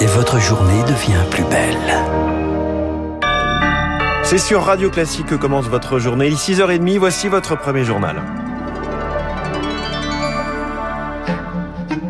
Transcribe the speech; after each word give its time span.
et 0.00 0.06
votre 0.06 0.40
journée 0.40 0.82
devient 0.84 1.24
plus 1.30 1.44
belle. 1.44 1.76
C'est 4.22 4.38
sur 4.38 4.62
Radio 4.62 4.90
Classique 4.90 5.26
que 5.26 5.34
commence 5.34 5.66
votre 5.66 5.98
journée. 5.98 6.28
Il 6.28 6.32
est 6.32 6.36
6h30, 6.36 6.98
voici 6.98 7.28
votre 7.28 7.56
premier 7.56 7.84
journal. 7.84 8.22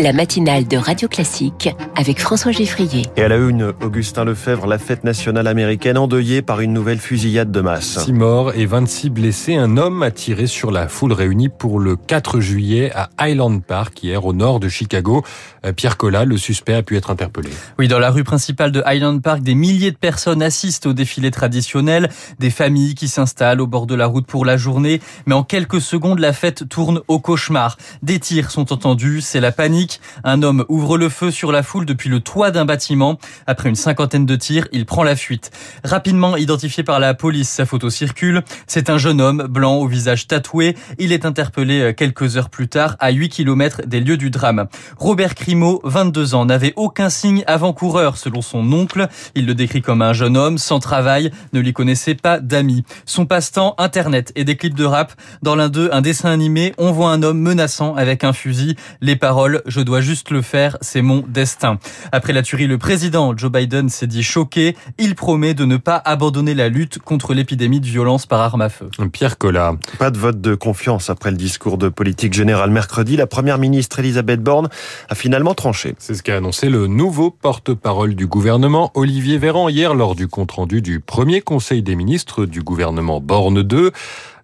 La 0.00 0.12
matinale 0.14 0.66
de 0.66 0.78
Radio 0.78 1.08
Classique 1.08 1.68
avec 1.94 2.20
François 2.20 2.52
Geffrier. 2.52 3.02
Et 3.16 3.22
à 3.22 3.28
la 3.28 3.36
une, 3.36 3.74
Augustin 3.82 4.24
Lefebvre, 4.24 4.66
la 4.66 4.78
fête 4.78 5.04
nationale 5.04 5.46
américaine 5.46 5.98
endeuillée 5.98 6.40
par 6.40 6.60
une 6.60 6.72
nouvelle 6.72 6.98
fusillade 6.98 7.52
de 7.52 7.60
masse. 7.60 7.98
6 8.04 8.12
morts 8.14 8.54
et 8.54 8.64
26 8.64 9.10
blessés. 9.10 9.56
Un 9.56 9.76
homme 9.76 10.02
a 10.02 10.10
tiré 10.10 10.46
sur 10.46 10.70
la 10.70 10.88
foule 10.88 11.12
réunie 11.12 11.50
pour 11.50 11.80
le 11.80 11.96
4 11.96 12.40
juillet 12.40 12.90
à 12.94 13.10
Highland 13.18 13.60
Park, 13.60 14.02
hier 14.02 14.24
au 14.24 14.32
nord 14.32 14.58
de 14.58 14.68
Chicago. 14.68 15.22
Euh, 15.66 15.72
Pierre 15.72 15.98
Collat, 15.98 16.24
le 16.24 16.38
suspect, 16.38 16.74
a 16.74 16.82
pu 16.82 16.96
être 16.96 17.10
interpellé. 17.10 17.50
Oui, 17.78 17.86
dans 17.86 17.98
la 17.98 18.10
rue 18.10 18.24
principale 18.24 18.72
de 18.72 18.82
Highland 18.86 19.20
Park, 19.20 19.42
des 19.42 19.54
milliers 19.54 19.90
de 19.90 19.98
personnes 19.98 20.42
assistent 20.42 20.86
au 20.86 20.92
défilé 20.94 21.30
traditionnel, 21.30 22.08
des 22.38 22.50
familles 22.50 22.94
qui 22.94 23.08
s'installent 23.08 23.60
au 23.60 23.66
bord 23.66 23.86
de 23.86 23.94
la 23.94 24.06
route 24.06 24.26
pour 24.26 24.46
la 24.46 24.56
journée. 24.56 25.00
Mais 25.26 25.34
en 25.34 25.42
quelques 25.42 25.82
secondes, 25.82 26.20
la 26.20 26.32
fête 26.32 26.68
tourne 26.68 27.02
au 27.08 27.18
cauchemar. 27.18 27.76
Des 28.02 28.18
tirs 28.18 28.50
sont 28.50 28.72
entendus, 28.72 29.20
c'est 29.20 29.40
la 29.40 29.52
panique. 29.52 29.89
Un 30.24 30.42
homme 30.42 30.64
ouvre 30.68 30.98
le 30.98 31.08
feu 31.08 31.30
sur 31.30 31.52
la 31.52 31.62
foule 31.62 31.86
depuis 31.86 32.08
le 32.08 32.20
toit 32.20 32.50
d'un 32.50 32.64
bâtiment. 32.64 33.18
Après 33.46 33.68
une 33.68 33.74
cinquantaine 33.74 34.26
de 34.26 34.36
tirs, 34.36 34.68
il 34.72 34.86
prend 34.86 35.02
la 35.02 35.16
fuite. 35.16 35.50
Rapidement 35.84 36.36
identifié 36.36 36.82
par 36.82 37.00
la 37.00 37.14
police, 37.14 37.48
sa 37.48 37.66
photo 37.66 37.90
circule. 37.90 38.42
C'est 38.66 38.90
un 38.90 38.98
jeune 38.98 39.20
homme 39.20 39.46
blanc 39.48 39.76
au 39.76 39.86
visage 39.86 40.26
tatoué. 40.26 40.76
Il 40.98 41.12
est 41.12 41.24
interpellé 41.24 41.80
euh, 41.80 41.92
quelques 41.92 42.36
heures 42.36 42.50
plus 42.50 42.68
tard 42.68 42.96
à 43.00 43.10
8 43.10 43.28
km 43.28 43.82
des 43.86 44.00
lieux 44.00 44.16
du 44.16 44.30
drame. 44.30 44.66
Robert 44.98 45.34
Crimo, 45.34 45.80
22 45.84 46.34
ans, 46.34 46.46
n'avait 46.46 46.72
aucun 46.76 47.10
signe 47.10 47.44
avant-coureur 47.46 48.16
selon 48.16 48.42
son 48.42 48.72
oncle. 48.72 49.08
Il 49.34 49.46
le 49.46 49.54
décrit 49.54 49.82
comme 49.82 50.02
un 50.02 50.12
jeune 50.12 50.36
homme 50.36 50.58
sans 50.58 50.78
travail, 50.78 51.30
ne 51.52 51.60
lui 51.60 51.72
connaissait 51.72 52.14
pas 52.14 52.40
d'amis. 52.40 52.84
Son 53.06 53.26
passe-temps, 53.26 53.74
Internet 53.78 54.32
et 54.36 54.44
des 54.44 54.56
clips 54.56 54.74
de 54.74 54.84
rap. 54.84 55.12
Dans 55.42 55.56
l'un 55.56 55.68
d'eux, 55.68 55.88
un 55.92 56.00
dessin 56.00 56.30
animé, 56.30 56.74
on 56.78 56.92
voit 56.92 57.10
un 57.10 57.22
homme 57.22 57.40
menaçant 57.40 57.94
avec 57.94 58.24
un 58.24 58.32
fusil. 58.32 58.76
Les 59.00 59.16
paroles, 59.16 59.62
dois 59.82 60.00
juste 60.00 60.30
le 60.30 60.42
faire, 60.42 60.76
c'est 60.80 61.02
mon 61.02 61.24
destin. 61.26 61.78
Après 62.12 62.32
la 62.32 62.42
tuerie, 62.42 62.66
le 62.66 62.78
président 62.78 63.36
Joe 63.36 63.50
Biden 63.50 63.88
s'est 63.88 64.06
dit 64.06 64.22
choqué. 64.22 64.76
Il 64.98 65.14
promet 65.14 65.54
de 65.54 65.64
ne 65.64 65.76
pas 65.76 66.00
abandonner 66.04 66.54
la 66.54 66.68
lutte 66.68 66.98
contre 66.98 67.34
l'épidémie 67.34 67.80
de 67.80 67.86
violence 67.86 68.26
par 68.26 68.40
arme 68.40 68.62
à 68.62 68.68
feu. 68.68 68.88
Pierre 69.12 69.38
Collat. 69.38 69.76
Pas 69.98 70.10
de 70.10 70.18
vote 70.18 70.40
de 70.40 70.54
confiance 70.54 71.10
après 71.10 71.30
le 71.30 71.36
discours 71.36 71.78
de 71.78 71.88
politique 71.88 72.32
générale 72.32 72.70
mercredi. 72.70 73.16
La 73.16 73.26
première 73.26 73.58
ministre 73.58 73.98
Elisabeth 73.98 74.42
Borne 74.42 74.68
a 75.08 75.14
finalement 75.14 75.54
tranché. 75.54 75.94
C'est 75.98 76.14
ce 76.14 76.22
qu'a 76.22 76.36
annoncé 76.36 76.68
le 76.68 76.86
nouveau 76.86 77.30
porte-parole 77.30 78.14
du 78.14 78.26
gouvernement, 78.26 78.90
Olivier 78.94 79.38
Véran, 79.38 79.68
hier 79.68 79.94
lors 79.94 80.14
du 80.14 80.28
compte-rendu 80.28 80.82
du 80.82 81.00
premier 81.00 81.40
conseil 81.40 81.82
des 81.82 81.96
ministres 81.96 82.46
du 82.46 82.62
gouvernement 82.62 83.20
Borne 83.20 83.62
2. 83.62 83.92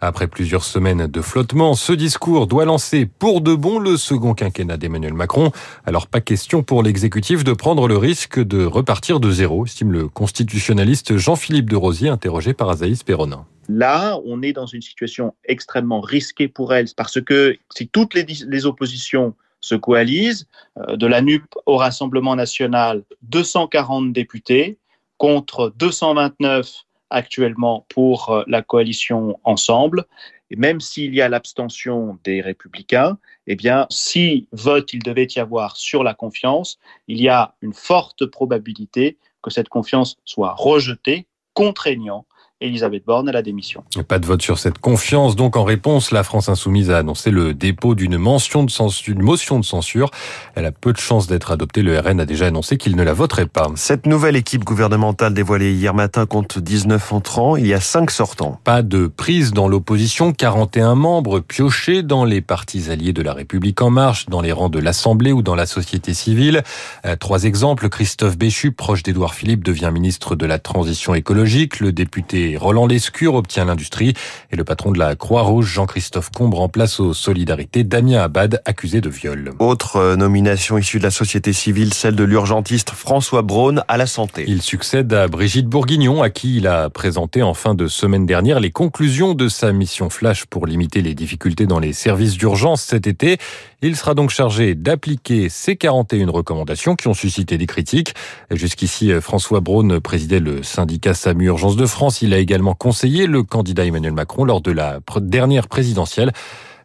Après 0.01 0.27
plusieurs 0.27 0.65
semaines 0.65 1.07
de 1.07 1.21
flottement, 1.23 1.75
ce 1.75 1.93
discours 1.93 2.47
doit 2.47 2.65
lancer 2.65 3.07
pour 3.07 3.41
de 3.41 3.55
bon 3.55 3.79
le 3.79 3.97
second 3.97 4.35
quinquennat 4.35 4.77
d'Emmanuel 4.77 5.15
Macron. 5.15 5.53
Alors 5.85 6.07
pas 6.07 6.21
question 6.21 6.63
pour 6.63 6.83
l'exécutif 6.83 7.45
de 7.45 7.53
prendre 7.53 7.89
le 7.89 7.97
risque 7.97 8.39
de 8.43 8.65
repartir 8.65 9.21
de 9.21 9.31
zéro, 9.31 9.65
estime 9.65 9.93
le 9.93 10.09
constitutionnaliste 10.09 11.17
Jean-Philippe 11.17 11.71
de 11.71 11.77
Rosier, 11.77 12.09
interrogé 12.09 12.53
par 12.53 12.69
Azaïs 12.69 13.03
Perronin. 13.03 13.47
Là, 13.69 14.19
on 14.25 14.43
est 14.43 14.53
dans 14.53 14.67
une 14.67 14.83
situation 14.83 15.35
extrêmement 15.45 16.01
risquée 16.01 16.49
pour 16.49 16.75
elle, 16.75 16.87
parce 16.97 17.21
que 17.21 17.57
si 17.75 17.89
toutes 17.89 18.15
les, 18.15 18.67
oppositions 18.67 19.35
se 19.61 19.75
coalisent, 19.75 20.47
euh, 20.79 20.97
de 20.97 21.07
la 21.07 21.23
NUP 21.23 21.45
au 21.67 21.77
Rassemblement 21.77 22.37
national, 22.37 23.03
240 23.23 24.13
députés 24.13 24.79
contre 25.19 25.73
229 25.77 26.86
actuellement 27.11 27.87
pour 27.89 28.31
euh, 28.31 28.45
la 28.47 28.63
coalition 28.63 29.39
Ensemble. 29.45 30.05
Et 30.51 30.57
même 30.57 30.81
s'il 30.81 31.15
y 31.15 31.21
a 31.21 31.29
l'abstention 31.29 32.19
des 32.23 32.41
républicains, 32.41 33.19
eh 33.47 33.57
bien, 33.57 33.87
si 33.91 34.49
vote 34.53 34.93
il 34.93 35.03
devait 35.03 35.27
y 35.35 35.41
avoir 35.41 35.77
sur 35.77 36.05
la 36.05 36.15
confiance, 36.15 36.79
il 37.09 37.21
y 37.21 37.29
a 37.29 37.55
une 37.63 37.75
forte 37.75 38.27
probabilité 38.27 39.19
que 39.43 39.51
cette 39.51 39.69
confiance 39.69 40.19
soit 40.25 40.55
rejetée, 40.55 41.27
contraignant 41.53 42.27
Elisabeth 42.63 43.05
Borne 43.05 43.29
à 43.29 43.33
la 43.33 43.43
démission. 43.43 43.85
Pas 44.09 44.19
de 44.19 44.25
vote 44.25 44.41
sur 44.41 44.59
cette 44.59 44.79
confiance. 44.79 45.37
Donc, 45.37 45.57
en 45.59 45.65
réponse, 45.65 46.11
la 46.11 46.23
France 46.23 46.49
Insoumise 46.49 46.91
a 46.91 46.97
annoncé 46.97 47.31
le 47.31 47.53
dépôt 47.53 47.95
d'une 47.95 48.17
mention 48.17 48.65
de 48.65 48.71
censure, 48.71 49.13
une 49.13 49.23
motion 49.23 49.59
de 49.61 49.65
censure. 49.65 50.11
Elle 50.55 50.65
a 50.65 50.73
peu 50.73 50.95
de 50.95 50.99
chances 50.99 51.27
d'être 51.27 51.51
adoptée. 51.51 51.83
Le 51.83 51.99
RN 51.99 52.19
a 52.19 52.25
déjà 52.25 52.47
annoncé 52.47 52.79
qu'il 52.79 52.97
ne 52.97 53.03
la 53.03 53.13
voterait 53.13 53.47
pas. 53.47 53.71
Cette 53.75 54.07
nouvelle 54.07 54.37
équipe 54.37 54.65
gouvernementale 54.65 55.35
dévoilée 55.35 55.75
hier 55.75 55.93
matin 55.93 56.25
compte 56.25 56.59
19 56.59 57.13
entrants. 57.13 57.57
Il 57.57 57.67
y 57.67 57.75
a 57.75 57.81
5 57.81 58.11
sortants. 58.11 58.59
Pas 58.65 58.81
de 58.81 59.07
prise 59.07 59.53
dans 59.53 59.69
l'opposition. 59.69 60.33
41 60.33 60.95
membres 60.95 61.41
piochés 61.41 62.03
dans 62.03 62.25
les 62.25 62.41
partis 62.41 62.91
alliés 62.91 63.13
de 63.13 63.21
la 63.21 63.35
République 63.35 63.83
En 63.83 63.91
Marche, 63.91 64.27
dans 64.31 64.41
les 64.41 64.53
rangs 64.53 64.71
de 64.71 64.79
l'Assemblée 64.79 65.33
ou 65.33 65.43
dans 65.43 65.57
la 65.57 65.67
société 65.67 66.15
civile. 66.15 66.63
Euh, 67.05 67.17
trois 67.17 67.45
exemples. 67.45 67.91
Christophe 67.91 68.39
Béchu, 68.39 68.73
proche 68.73 69.03
d'Édouard 69.03 69.35
Philippe, 69.35 69.63
devient 69.63 69.91
ministre 69.93 70.37
de 70.37 70.47
la 70.47 70.59
Transition 70.59 71.15
écologique. 71.15 71.81
Le 71.81 71.93
député 71.93 72.46
Roland 72.55 72.87
Lescure 72.87 73.35
obtient 73.35 73.65
l'industrie 73.65 74.15
et 74.53 74.57
le 74.57 74.63
patron 74.63 74.93
de 74.93 74.99
la 74.99 75.17
Croix-Rouge, 75.17 75.67
Jean-Christophe 75.67 76.31
Combe, 76.31 76.55
remplace 76.55 77.01
aux 77.01 77.15
Solidarités 77.15 77.83
Damien 77.83 78.21
Abad, 78.21 78.63
accusé 78.65 79.01
de 79.01 79.09
viol. 79.09 79.53
Autre 79.59 79.97
euh, 79.97 80.17
nomination 80.17 80.79
issue 80.79 80.99
de 80.99 81.03
la 81.03 81.11
société 81.11 81.53
civile, 81.53 81.95
celle 81.95 82.15
de 82.15 82.25
l'urgentiste 82.25 82.91
François 82.91 83.43
Braun 83.43 83.83
à 83.89 83.97
la 83.97 84.07
santé. 84.07 84.45
Il 84.47 84.63
succède 84.63 85.13
à 85.13 85.27
Brigitte 85.27 85.67
Bourguignon, 85.67 86.23
à 86.23 86.31
qui 86.31 86.59
il 86.59 86.67
a 86.67 86.91
présenté 86.91 87.43
en 87.43 87.55
fin 87.55 87.75
de 87.75 87.89
semaine 87.89 88.27
dernière 88.27 88.61
les 88.61 88.71
conclusions 88.71 89.35
de 89.35 89.49
sa 89.49 89.73
mission 89.73 90.11
flash 90.11 90.45
pour 90.45 90.67
limiter 90.67 91.03
les 91.03 91.15
difficultés 91.15 91.67
dans 91.67 91.81
les 91.81 91.93
services 91.93 92.37
d'urgence 92.37 92.83
cet 92.83 93.07
été. 93.07 93.39
Il 93.83 93.97
sera 93.97 94.15
donc 94.15 94.31
chargé 94.31 94.75
d'appliquer 94.75 95.49
ces 95.49 95.77
41 95.77 96.31
recommandations 96.31 96.97
qui 96.97 97.09
ont 97.09 97.15
suscité 97.15 97.59
des 97.59 97.67
critiques. 97.67 98.15
Jusqu'ici, 98.51 99.13
François 99.21 99.61
Braun 99.61 100.01
présidait 100.01 100.41
le 100.41 100.63
syndicat 100.63 101.15
SAMU 101.15 101.47
Urgence 101.47 101.77
de 101.77 101.87
France. 101.87 102.23
Il 102.23 102.33
a 102.37 102.41
également 102.41 102.75
conseillé 102.75 103.27
le 103.27 103.43
candidat 103.43 103.85
Emmanuel 103.85 104.13
Macron 104.13 104.45
lors 104.45 104.61
de 104.61 104.71
la 104.71 105.01
dernière 105.21 105.69
présidentielle. 105.69 106.33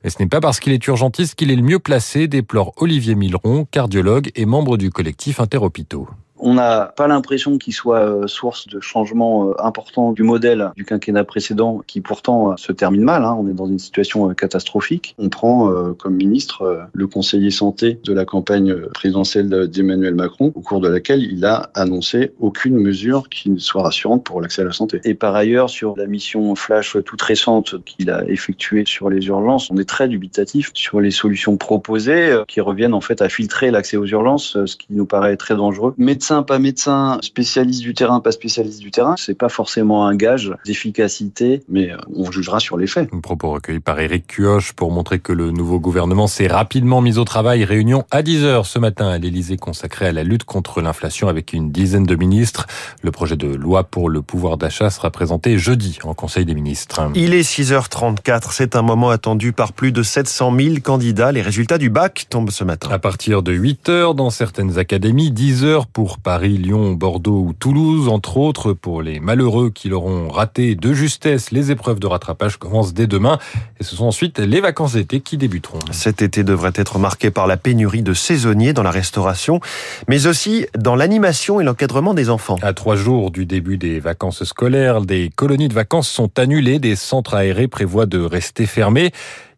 Et 0.04 0.10
ce 0.10 0.18
n'est 0.20 0.28
pas 0.28 0.42
parce 0.42 0.60
qu'il 0.60 0.74
est 0.74 0.88
urgentiste 0.88 1.36
qu'il 1.36 1.52
est 1.52 1.56
le 1.56 1.62
mieux 1.62 1.80
placé, 1.80 2.28
déplore 2.28 2.74
Olivier 2.78 3.14
Milleron, 3.14 3.66
cardiologue 3.70 4.32
et 4.36 4.46
membre 4.46 4.78
du 4.78 4.90
collectif 4.90 5.40
Interhôpitaux. 5.40 6.08
On 6.44 6.56
n'a 6.56 6.92
pas 6.96 7.08
l'impression 7.08 7.60
qu'il 7.60 7.74
soit 7.74 8.00
euh, 8.00 8.26
source 8.26 8.68
de 8.68 8.80
changement 8.80 9.50
euh, 9.50 9.54
important 9.60 10.12
du 10.12 10.24
modèle 10.24 10.72
du 10.76 10.86
quinquennat 10.86 11.24
précédent, 11.24 11.82
qui 11.86 12.02
pourtant 12.02 12.52
euh, 12.52 12.56
se 12.58 12.72
termine 12.72 13.04
mal. 13.04 13.24
Hein. 13.24 13.38
On 13.40 13.48
est 13.48 13.54
dans 13.54 13.68
une 13.68 13.78
situation 13.78 14.28
catastrophique. 14.34 15.16
On 15.20 15.30
prend 15.30 15.72
comme 15.98 16.16
ministre 16.16 16.88
le 16.94 17.08
conseiller 17.08 17.52
santé 17.52 18.00
de 18.04 18.14
la 18.14 18.26
campagne 18.26 18.76
présidentielle 18.94 19.68
d'Emmanuel 19.68 20.16
Macron, 20.16 20.52
au 20.56 20.62
cours 20.62 20.80
de 20.80 20.88
laquelle 20.88 21.22
il 21.22 21.46
a 21.46 21.70
annoncé 21.76 22.34
aucune 22.40 22.76
mesure 22.76 23.30
qui 23.30 23.50
ne 23.50 23.60
soit 23.60 23.84
rassurante 23.84 24.24
pour 24.24 24.42
l'accès 24.42 24.62
à 24.62 24.66
la 24.66 24.72
santé. 24.72 25.00
Et 25.04 25.14
par 25.14 25.36
ailleurs, 25.36 25.70
sur 25.70 25.96
la 25.98 26.08
mission 26.08 26.56
flash 26.56 26.98
toute 27.06 27.22
récente 27.22 27.76
qu'il 27.86 28.10
a 28.10 28.28
effectuée 28.28 28.84
sur 28.86 29.10
les 29.10 29.28
urgences, 29.28 29.70
on 29.72 29.78
est 29.78 29.88
très 29.88 30.08
dubitatif 30.08 30.72
sur 30.74 31.00
les 31.00 31.12
solutions 31.12 31.58
proposées 31.58 32.42
qui 32.48 32.62
reviennent 32.62 32.94
en 32.94 33.02
fait 33.02 33.22
à 33.22 33.30
filtrer 33.30 33.72
l'accès 33.72 33.98
aux 33.98 34.08
urgences, 34.08 34.58
ce 34.66 34.76
qui 34.76 34.88
nous 34.90 35.06
paraît 35.06 35.38
très 35.38 35.56
dangereux. 35.56 35.94
Médecin 36.32 36.44
pas 36.44 36.60
médecin, 36.60 37.20
spécialiste 37.22 37.82
du 37.82 37.94
terrain, 37.94 38.22
pas 38.22 38.32
spécialiste 38.32 38.80
du 38.80 38.90
terrain, 38.90 39.16
c'est 39.18 39.38
pas 39.38 39.50
forcément 39.50 40.08
un 40.08 40.16
gage 40.16 40.54
d'efficacité, 40.66 41.62
mais 41.68 41.92
euh, 41.92 41.98
on 42.16 42.32
jugera 42.32 42.62
sur 42.62 42.78
les 42.78 42.88
faits. 42.88 43.10
Un 43.12 43.20
propos 43.20 43.52
recueilli 43.52 43.82
par 43.82 44.00
Éric 44.00 44.28
Cuoche 44.28 44.72
pour 44.72 44.92
montrer 44.92 45.20
que 45.20 45.34
le 45.34 45.52
nouveau 45.52 45.78
gouvernement 45.82 46.28
s'est 46.28 46.48
rapidement 46.48 47.02
mis 47.02 47.18
au 47.18 47.26
travail. 47.26 47.66
Réunion 47.66 48.06
à 48.12 48.22
10h 48.22 48.64
ce 48.64 48.80
matin 48.80 49.10
à 49.10 49.18
l'Élysée 49.18 49.58
consacrée 49.58 50.08
à 50.08 50.14
la 50.14 50.24
lutte 50.24 50.46
contre 50.46 50.80
l'inflation 50.80 51.28
avec 51.28 51.52
une 51.52 51.70
dizaine 51.74 52.06
de 52.06 52.16
ministres. 52.16 52.66
Le 53.02 53.12
projet 53.12 53.36
de 53.36 53.48
loi 53.48 53.84
pour 53.84 54.10
le 54.10 54.22
pouvoir 54.22 54.56
d'achat 54.56 54.90
sera 54.90 55.12
présenté 55.12 55.58
jeudi 55.58 56.00
en 56.06 56.14
Conseil 56.14 56.46
des 56.46 56.56
ministres. 56.56 57.12
Il 57.16 57.34
est 57.34 57.42
6h34. 57.42 58.52
C'est 58.52 58.78
un 58.78 58.84
moment 58.84 59.10
attendu 59.10 59.52
par 59.52 59.74
plus 59.74 59.92
de 59.92 60.02
700 60.02 60.56
000 60.58 60.76
candidats. 60.82 61.34
Les 61.34 61.42
résultats 61.42 61.78
du 61.78 61.90
bac 61.90 62.28
tombent 62.30 62.52
ce 62.52 62.64
matin. 62.64 62.88
À 62.90 63.00
partir 63.00 63.44
de 63.44 63.54
8h 63.54 64.16
dans 64.16 64.30
certaines 64.30 64.78
académies, 64.78 65.32
10h 65.32 65.88
pour 65.92 66.21
Paris, 66.22 66.58
Lyon, 66.58 66.94
Bordeaux 66.94 67.44
ou 67.48 67.54
Toulouse, 67.54 68.08
entre 68.08 68.38
autres. 68.38 68.74
Pour 68.74 69.02
les 69.02 69.20
malheureux 69.20 69.70
qui 69.70 69.90
l'auront 69.90 70.30
raté 70.30 70.76
de 70.76 70.94
justesse, 70.94 71.52
les 71.52 71.72
épreuves 71.72 72.00
de 72.00 72.08
rattrapage 72.08 72.58
commencent 72.58 72.94
dès 72.94 73.08
demain. 73.08 73.40
Et 73.80 73.84
ce 73.84 73.96
sont 73.96 74.06
ensuite 74.06 74.40
les 74.40 74.62
vacances 74.62 74.94
d'été 74.94 75.20
qui 75.20 75.38
débuteront. 75.38 75.80
Cet 75.92 76.22
été 76.22 76.44
devrait 76.44 76.74
être 76.76 77.00
marqué 77.00 77.32
par 77.32 77.48
la 77.48 77.58
pénurie 77.58 78.04
de 78.04 78.14
saisonniers 78.14 78.74
dans 78.74 78.84
la 78.84 78.92
restauration, 78.92 79.60
mais 80.08 80.28
aussi 80.28 80.66
dans 80.78 80.96
l'animation 80.96 81.60
et 81.60 81.64
l'encadrement 81.64 82.14
des 82.14 82.30
enfants. 82.30 82.58
À 82.62 82.74
trois 82.74 82.96
jours 82.96 83.32
du 83.32 83.46
début 83.46 83.78
des 83.78 84.00
vacances 84.00 84.44
scolaires, 84.44 85.02
des 85.02 85.30
colonies 85.36 85.68
de 85.68 85.74
vacances 85.74 86.10
sont 86.10 86.38
annulées, 86.38 86.80
des 86.80 86.96
centres 86.96 87.34
aérés 87.34 87.68
prévoient 87.68 88.06
de 88.06 88.20
rester 88.20 88.66
fermés. 88.66 89.12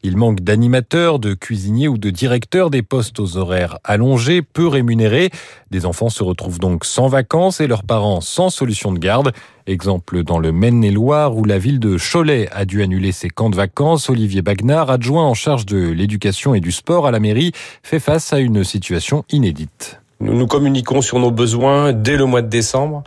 Il 0.06 0.18
manque 0.18 0.42
d'animateurs, 0.42 1.18
de 1.18 1.34
cuisiniers 1.34 1.88
ou 1.88 1.98
de 1.98 2.10
directeurs, 2.10 2.70
des 2.70 2.82
postes 2.82 3.22
aux 3.22 3.38
horaires 3.38 3.80
allongés, 3.86 4.42
peu 4.42 4.68
rémunérés. 4.68 5.30
Des 5.72 5.86
enfants 5.86 6.10
se 6.10 6.24
retrouvent 6.24 6.60
donc 6.60 6.84
sans 6.84 7.08
vacances 7.08 7.62
et 7.62 7.68
leurs 7.68 7.84
parents 7.84 8.20
sans 8.20 8.50
solution 8.50 8.92
de 8.92 9.00
garde. 9.00 9.32
Exemple 9.66 10.24
dans 10.24 10.40
le 10.40 10.52
Maine-et-Loire 10.52 11.38
où 11.38 11.46
la 11.46 11.58
ville 11.58 11.80
de 11.80 11.98
Cholet 11.98 12.50
a 12.52 12.66
dû 12.66 12.84
annuler 12.84 13.14
ses 13.14 13.30
camps 13.30 13.50
de 13.50 13.56
vacances. 13.56 14.10
Olivier 14.10 14.42
Bagnard, 14.42 14.92
adjoint 14.92 15.24
en 15.24 15.34
charge 15.34 15.66
de 15.66 15.78
l'éducation 15.78 16.54
et 16.54 16.60
du 16.60 16.74
sport 16.74 17.08
à 17.08 17.12
la 17.12 17.22
mairie, 17.22 17.54
fait 17.82 18.02
face 18.02 18.34
à 18.34 18.40
une 18.40 18.66
situation 18.66 19.24
inédite. 19.30 20.02
Nous 20.20 20.34
nous 20.38 20.48
communiquons 20.48 21.02
sur 21.02 21.18
nos 21.20 21.32
besoins 21.32 21.94
dès 21.94 22.18
le 22.18 22.26
mois 22.26 22.42
de 22.42 22.50
décembre 22.50 23.06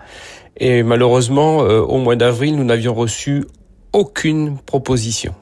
et 0.56 0.82
malheureusement 0.82 1.62
euh, 1.62 1.81
au 1.81 1.98
mois 1.98 2.16
d'avril 2.16 2.56
nous 2.56 2.64
n'avions 2.64 2.94
reçu 2.94 3.44
aucune 3.93 4.56
proposition. 4.56 5.34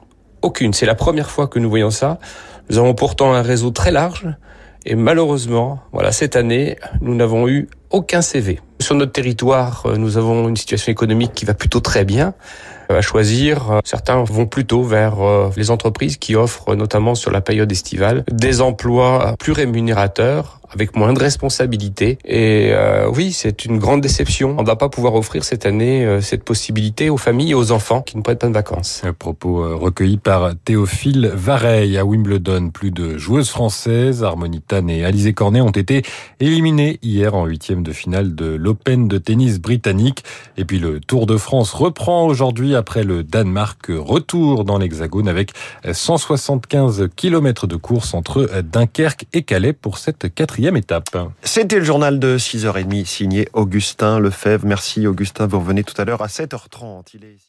Aucune. 0.45 0.73
C'est 0.73 0.85
la 0.85 0.93
première 0.93 1.31
fois 1.31 1.47
que 1.47 1.57
nous 1.57 1.71
voyons 1.71 1.89
ça. 1.89 2.19
Nous 2.69 2.77
avons 2.77 2.93
pourtant 2.93 3.33
un 3.33 3.41
réseau 3.41 3.71
très 3.71 3.91
large 3.91 4.27
et 4.85 4.93
malheureusement, 4.93 5.79
voilà, 5.91 6.11
cette 6.11 6.35
année, 6.35 6.77
nous 7.01 7.15
n'avons 7.15 7.49
eu 7.49 7.67
aucun 7.89 8.21
CV. 8.21 8.59
Sur 8.81 8.95
notre 8.95 9.13
territoire, 9.13 9.83
euh, 9.85 9.95
nous 9.95 10.17
avons 10.17 10.49
une 10.49 10.57
situation 10.57 10.91
économique 10.91 11.33
qui 11.33 11.45
va 11.45 11.53
plutôt 11.53 11.79
très 11.79 12.03
bien. 12.03 12.33
Euh, 12.91 12.99
à 12.99 13.01
choisir, 13.01 13.71
euh, 13.71 13.79
certains 13.85 14.21
vont 14.23 14.45
plutôt 14.45 14.83
vers 14.83 15.15
les 15.55 15.71
entreprises 15.71 16.17
qui 16.17 16.35
offrent, 16.35 16.75
notamment 16.75 17.15
sur 17.15 17.31
la 17.31 17.41
période 17.41 17.71
estivale, 17.71 18.23
des 18.29 18.61
emplois 18.61 19.35
plus 19.39 19.53
rémunérateurs 19.53 20.59
avec 20.71 20.95
moins 20.97 21.13
de 21.13 21.19
responsabilités. 21.19 22.17
Et 22.25 22.73
oui, 23.13 23.31
c'est 23.31 23.63
une 23.63 23.77
grande 23.77 24.01
déception. 24.01 24.55
On 24.57 24.61
ne 24.61 24.67
va 24.67 24.75
pas 24.75 24.89
pouvoir 24.89 25.15
offrir 25.15 25.45
cette 25.45 25.65
année 25.65 26.19
cette 26.21 26.43
possibilité 26.43 27.09
aux 27.09 27.17
familles 27.17 27.51
et 27.51 27.53
aux 27.53 27.71
enfants 27.71 28.01
qui 28.01 28.17
ne 28.17 28.23
prennent 28.23 28.37
pas 28.37 28.47
de 28.47 28.53
vacances. 28.53 29.01
Un 29.05 29.13
propos 29.13 29.77
recueilli 29.77 30.17
par 30.17 30.53
Théophile 30.65 31.31
Vareille 31.33 31.97
à 31.97 32.03
Wimbledon. 32.03 32.71
Plus 32.71 32.91
de 32.91 33.17
joueuses 33.17 33.49
françaises, 33.49 34.23
Harmonie 34.23 34.59
Tan 34.59 34.87
et 34.89 35.05
Alizé 35.05 35.31
Cornet 35.31 35.61
ont 35.61 35.69
été 35.69 36.01
éliminées 36.41 36.99
hier 37.01 37.35
en 37.35 37.45
huitième 37.45 37.74
de 37.83 37.91
finale 37.91 38.35
de 38.35 38.45
l'Open 38.45 39.07
de 39.07 39.17
tennis 39.17 39.59
britannique. 39.59 40.23
Et 40.57 40.65
puis 40.65 40.79
le 40.79 40.99
Tour 40.99 41.25
de 41.25 41.37
France 41.37 41.73
reprend 41.73 42.25
aujourd'hui 42.25 42.75
après 42.75 43.03
le 43.03 43.23
Danemark. 43.23 43.85
Retour 43.89 44.65
dans 44.65 44.77
l'Hexagone 44.77 45.27
avec 45.27 45.51
175 45.91 47.09
km 47.15 47.67
de 47.67 47.75
course 47.75 48.13
entre 48.13 48.49
Dunkerque 48.61 49.25
et 49.33 49.43
Calais 49.43 49.73
pour 49.73 49.97
cette 49.97 50.33
quatrième 50.33 50.77
étape. 50.77 51.17
C'était 51.41 51.79
le 51.79 51.85
journal 51.85 52.19
de 52.19 52.37
6h30 52.37 53.05
signé 53.05 53.47
Augustin 53.53 54.19
Lefebvre. 54.19 54.65
Merci 54.65 55.07
Augustin, 55.07 55.47
vous 55.47 55.59
revenez 55.59 55.83
tout 55.83 55.99
à 56.01 56.05
l'heure 56.05 56.21
à 56.21 56.27
7h30. 56.27 57.05
Il 57.13 57.23
est 57.23 57.45